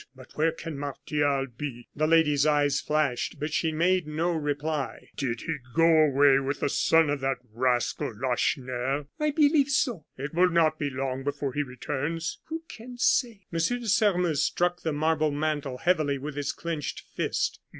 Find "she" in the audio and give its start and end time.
3.53-3.71